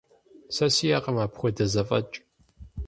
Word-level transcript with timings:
Сэ 0.55 0.67
сиӀэкъым 0.75 1.17
апхуэдэ 1.25 1.65
зэфӀэкӀ. 1.73 2.17